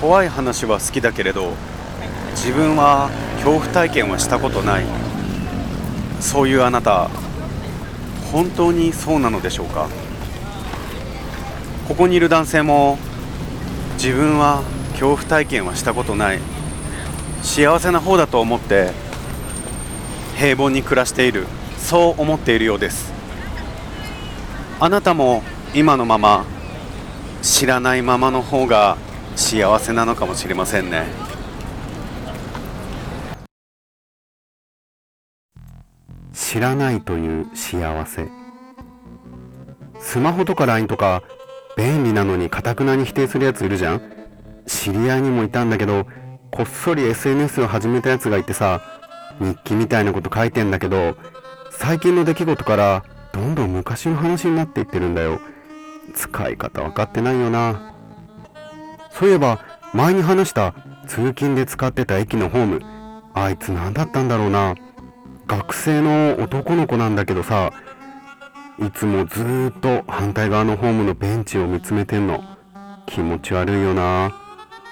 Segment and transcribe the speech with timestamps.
[0.00, 1.52] 怖い話は好きだけれど
[2.30, 3.10] 自分は
[3.44, 4.84] 恐怖体験はしたことない。
[6.20, 7.10] そういうあなた
[8.32, 9.88] 本当にそうなのでしょうか？
[11.86, 12.98] ここにいる男性も
[13.94, 14.62] 自分は
[14.92, 16.38] 恐怖体験はしたことない。
[17.42, 18.92] 幸せな方だと思って
[20.36, 21.46] 平凡に暮らしている。
[21.76, 23.12] そう思っているようです。
[24.78, 25.42] あなたも
[25.74, 26.44] 今のまま
[27.42, 28.96] 知らないままの方が
[29.36, 31.06] 幸せなのかもしれませんね。
[36.32, 38.28] 知らないという幸せ。
[40.00, 41.22] スマホとか LINE とか
[41.76, 44.02] 便利なのにかたくなに否定するやついるじゃん。
[44.66, 46.06] 知り合いにもいたんだけど
[46.50, 48.82] こっそり SNS を始めたやつがいてさ
[49.40, 51.16] 日記みたいなこと書いてんだけど
[51.70, 55.40] 最近の出来事からどんどん昔の話になっていってるんだよ。
[56.14, 57.89] 使い方分かってないよな。
[59.20, 59.60] そういえば
[59.92, 60.72] 前に話した
[61.06, 62.80] 通勤で使ってた駅のホーム
[63.34, 64.74] あいつ何だったんだろうな。
[65.46, 67.70] 学生の男の子なんだけどさ
[68.78, 72.42] いつもずーっと反対側のホームのベンチを見つめてんの。
[73.04, 74.32] 気持ち悪いよな。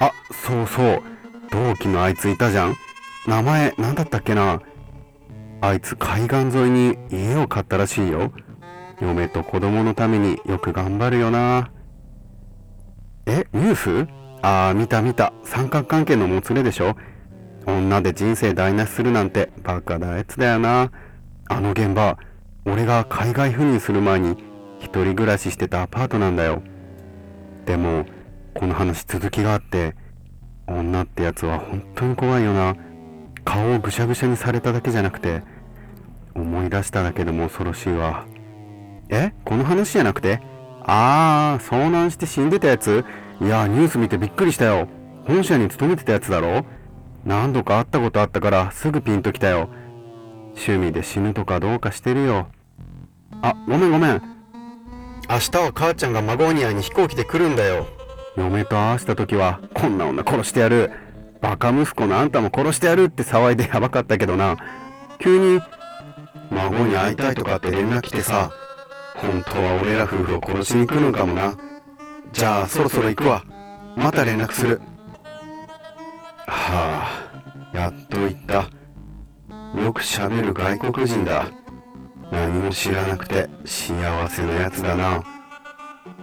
[0.00, 1.02] あそうそう。
[1.50, 2.76] 同期のあいついたじゃん。
[3.26, 4.62] 名前何だったっけな。
[5.60, 8.32] あいつ海岸沿いに家を買ったらしいよ。
[9.02, 11.73] 嫁と子供のためによく頑張るよな。
[13.26, 14.08] えニュース
[14.42, 15.32] ああ見た見た。
[15.42, 16.96] 三角関係のもつれでしょ？
[17.66, 20.90] 女で人生台無しするなんてバカなやつだよな。
[21.48, 22.18] あの現場
[22.66, 24.36] 俺が海外赴任する前に
[24.80, 26.62] 一人暮らししてたアパートなんだよ。
[27.64, 28.04] でも
[28.54, 29.94] この話続きがあって
[30.66, 32.76] 女ってやつは本当に怖いよな。
[33.46, 35.42] 顔をぐしゃぐしゃにされただけじゃなくて
[36.34, 38.26] 思い出しただけでも恐ろしいわ。
[39.08, 39.32] え？
[39.44, 40.40] この話じゃなくて？
[40.84, 43.04] ああ遭難して死んでたやつ？
[43.40, 44.88] いやニュース見てびっくりしたよ。
[45.26, 46.64] 本社に勤めてたやつだろ？
[47.24, 49.70] 何度か会ったことあったからすぐピンときたよ。
[50.56, 52.48] 趣味で死ぬとかどうかしてるよ。
[53.42, 54.22] あごめんごめん。
[55.30, 57.86] 明日は母ちゃんが孫に会いに飛行機で来るんだよ。
[58.36, 60.92] 嫁と会わした時はこんな女殺してやる。
[61.40, 64.58] バカ息子のあんたも殺してやるって騒いでやばかったけどな。
[65.18, 65.62] 急に
[66.50, 68.50] 孫に会いたいとかって連絡来てさ
[69.26, 71.56] 本当は俺ら夫婦を殺しに来るのかもな。
[72.32, 73.44] じゃあそろそろ行くわ。
[73.96, 74.80] また連絡する。
[76.46, 77.30] は
[77.72, 78.68] あやっと行った。
[79.80, 81.46] よく喋る外国人だ。
[82.30, 83.94] 何も知らなくて幸
[84.28, 85.22] せなやつだな。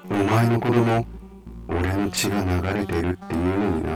[0.10, 1.06] お前の子供
[1.68, 3.91] 俺の血が流れてるっていうのにな。